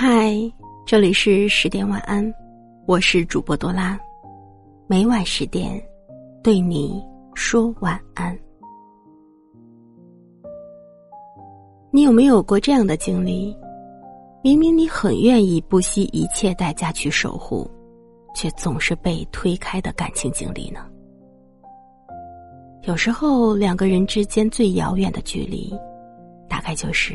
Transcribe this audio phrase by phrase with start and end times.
[0.00, 0.32] 嗨，
[0.86, 2.32] 这里是十点晚安，
[2.86, 3.98] 我是主播多拉，
[4.86, 5.72] 每晚十点
[6.40, 8.38] 对你说晚安。
[11.90, 13.52] 你有没有过这样的经历？
[14.40, 17.68] 明明你很愿意不惜一切代价去守护，
[18.36, 20.86] 却总是被推开的感情经历呢？
[22.82, 25.76] 有时候，两个人之间最遥远的距离，
[26.48, 27.14] 大概就是。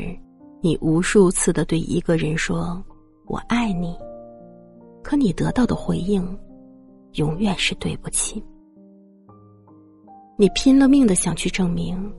[0.64, 2.82] 你无数次的对一个人说
[3.28, 3.94] “我爱你”，
[5.04, 6.26] 可你得到的回应，
[7.16, 8.42] 永远是对不起。
[10.38, 12.10] 你拼了命的想去证明，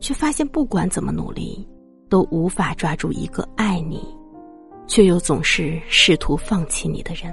[0.00, 1.64] 却发现不管怎么努力，
[2.08, 4.04] 都无法抓住一个爱你，
[4.88, 7.32] 却又总是试图放弃你的人。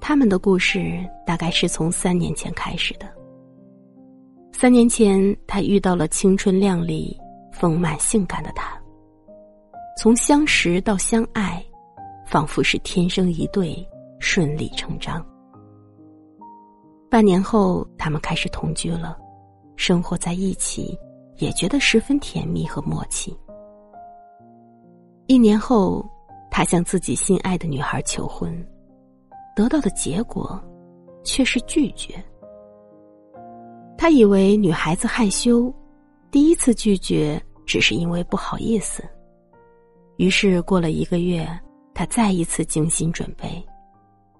[0.00, 3.06] 他们的故事大概是从三年前开始的。
[4.50, 7.16] 三年前，他遇到了青春靓丽。
[7.58, 8.80] 丰满性感的他，
[9.98, 11.60] 从相识到相爱，
[12.24, 13.84] 仿佛是天生一对，
[14.20, 15.24] 顺理成章。
[17.10, 19.18] 半年后，他们开始同居了，
[19.74, 20.96] 生活在一起，
[21.38, 23.36] 也觉得十分甜蜜和默契。
[25.26, 26.08] 一年后，
[26.50, 28.54] 他向自己心爱的女孩求婚，
[29.56, 30.62] 得到的结果
[31.24, 32.14] 却是拒绝。
[33.96, 35.74] 他以为女孩子害羞，
[36.30, 37.42] 第一次拒绝。
[37.68, 39.04] 只是因为不好意思，
[40.16, 41.46] 于是过了一个月，
[41.92, 43.62] 他再一次精心准备。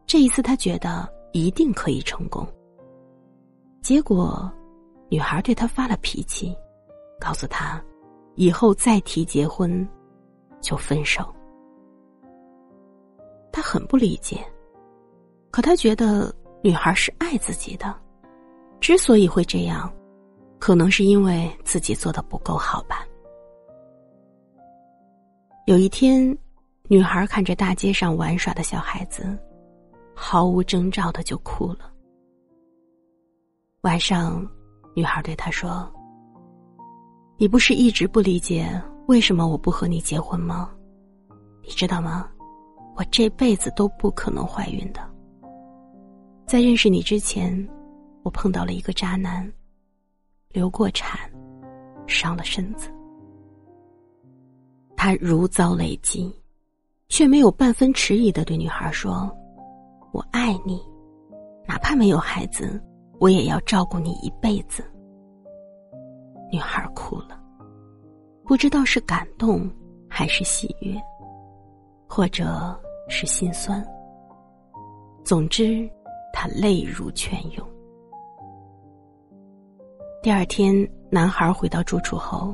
[0.06, 2.48] 这一次，他觉得一定可以成功。
[3.82, 4.50] 结果，
[5.10, 6.56] 女孩对他发了脾气，
[7.20, 7.78] 告诉他，
[8.34, 9.86] 以后再提结婚，
[10.62, 11.22] 就分手。
[13.52, 14.42] 他很不理解，
[15.50, 17.94] 可他觉得女孩是爱自己的，
[18.80, 19.92] 之所以会这样，
[20.58, 23.04] 可能是因为自己做的不够好吧。
[25.68, 26.34] 有一天，
[26.84, 29.38] 女孩看着大街上玩耍的小孩子，
[30.14, 31.92] 毫无征兆的就哭了。
[33.82, 34.48] 晚上，
[34.96, 35.86] 女孩对他说
[37.36, 40.70] ：“你不是一直不理解为什么我不和你结婚吗？
[41.62, 42.26] 你知道吗？
[42.96, 45.06] 我这辈子都不可能怀孕的。
[46.46, 47.68] 在认识你之前，
[48.22, 49.46] 我碰到了一个渣男，
[50.48, 51.30] 流过产，
[52.06, 52.90] 伤了身子。”
[55.00, 56.28] 他如遭雷击，
[57.08, 59.32] 却没有半分迟疑的对女孩说
[60.10, 60.84] ：“我爱你，
[61.68, 62.82] 哪怕没有孩子，
[63.20, 64.82] 我也要照顾你一辈子。”
[66.50, 67.40] 女孩哭了，
[68.44, 69.70] 不知道是感动
[70.08, 71.00] 还是喜悦，
[72.08, 72.76] 或者
[73.08, 73.80] 是心酸。
[75.24, 75.88] 总之，
[76.32, 77.64] 她泪如泉涌。
[80.24, 80.74] 第二天，
[81.08, 82.52] 男孩回到住处后。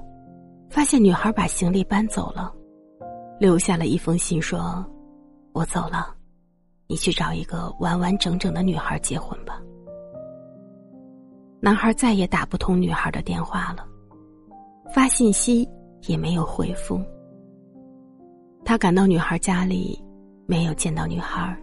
[0.74, 2.52] 发现女孩把行李搬走了，
[3.38, 4.84] 留下了一封信，说
[5.54, 6.12] ：“我走了，
[6.88, 9.62] 你去找一个完完整整的女孩结婚吧。”
[11.62, 13.86] 男孩再也打不通女孩的电话了，
[14.92, 15.64] 发信息
[16.08, 17.00] 也没有回复。
[18.64, 20.04] 他赶到女孩家里，
[20.44, 21.56] 没有见到女孩。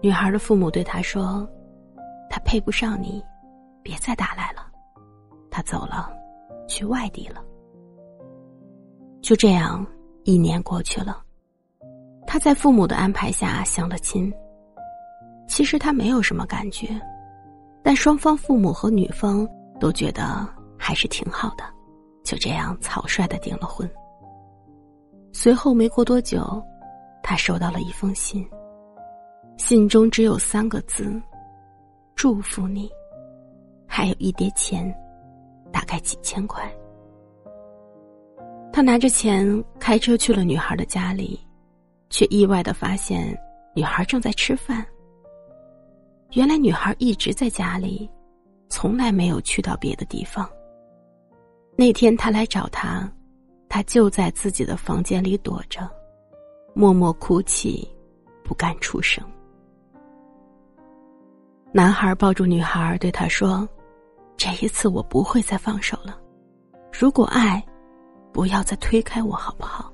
[0.00, 1.46] 女孩的父母对他说
[2.30, 3.22] ：“他配不上你，
[3.82, 4.66] 别再打来了。”
[5.52, 6.10] 他走了，
[6.66, 7.44] 去外地了。
[9.28, 9.86] 就这样，
[10.24, 11.22] 一年过去了，
[12.26, 14.32] 他在父母的安排下相了亲。
[15.46, 16.98] 其实他没有什么感觉，
[17.82, 19.46] 但双方父母和女方
[19.78, 21.64] 都觉得还是挺好的，
[22.24, 23.86] 就这样草率的订了婚。
[25.34, 26.64] 随后没过多久，
[27.22, 28.48] 他收到了一封信，
[29.58, 31.20] 信中只有三个字
[32.16, 32.90] ：“祝福你”，
[33.86, 34.90] 还有一叠钱，
[35.70, 36.66] 大概几千块。
[38.78, 39.44] 他拿着钱
[39.80, 41.40] 开车去了女孩的家里，
[42.10, 43.36] 却意外的发现
[43.74, 44.86] 女孩正在吃饭。
[46.34, 48.08] 原来女孩一直在家里，
[48.68, 50.48] 从来没有去到别的地方。
[51.74, 53.12] 那天他来找她，
[53.68, 55.80] 她就在自己的房间里躲着，
[56.72, 57.84] 默默哭泣，
[58.44, 59.24] 不敢出声。
[61.72, 63.68] 男孩抱住女孩，对她说
[64.38, 66.16] ：“这一次我不会再放手了，
[66.92, 67.60] 如果爱。”
[68.38, 69.92] 不要再推开我，好不好？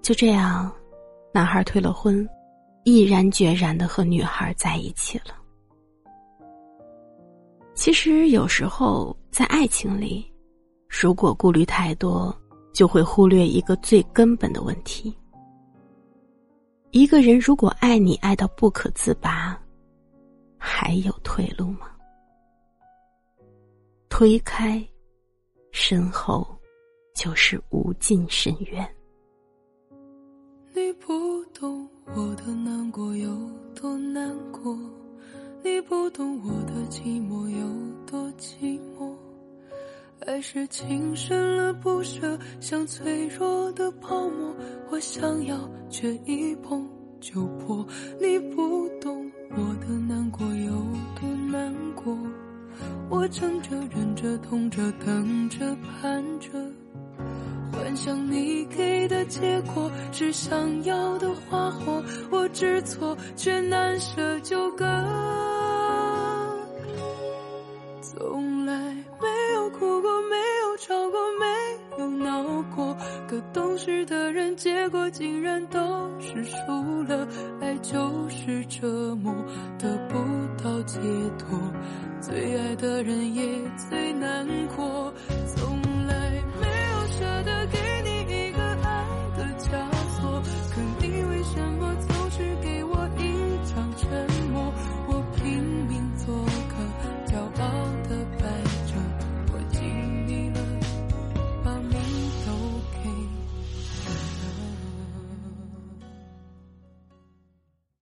[0.00, 0.70] 就这样，
[1.34, 2.24] 男孩退了婚，
[2.84, 5.34] 毅然决然的和女孩在一起了。
[7.74, 10.24] 其实有时候在爱情里，
[10.88, 12.32] 如果顾虑太多，
[12.72, 15.12] 就会忽略一个最根本的问题：
[16.92, 19.60] 一个人如果爱你爱到不可自拔，
[20.56, 21.88] 还有退路吗？
[24.08, 24.80] 推开。
[25.72, 26.46] 身后，
[27.14, 28.86] 就是无尽深渊。
[30.74, 33.34] 你不懂我的难过有
[33.74, 34.78] 多难过，
[35.64, 37.66] 你不懂我的寂寞有
[38.06, 39.10] 多寂寞。
[40.26, 44.54] 爱是情深了不舍，像脆弱的泡沫，
[44.90, 45.58] 我想要
[45.88, 46.86] 却一碰
[47.18, 47.84] 就破。
[48.20, 50.72] 你不懂我的难过有
[51.18, 52.16] 多难过，
[53.10, 53.81] 我撑着
[54.22, 56.48] 着痛着等着盼着。
[57.72, 64.86] 幻想你给的结果是想要的花火，我知错却难舍纠葛。
[68.00, 68.78] 从来
[69.20, 71.46] 没有哭过，没有吵过，没
[71.98, 72.96] 有闹过，
[73.28, 75.80] 可懂事的人结果竟然都
[76.20, 76.56] 是输
[77.08, 77.26] 了。
[77.60, 79.34] 爱就是折磨，
[79.80, 81.00] 得不到解
[81.38, 81.58] 脱
[82.32, 83.42] 最爱的人也
[83.76, 85.01] 最难过。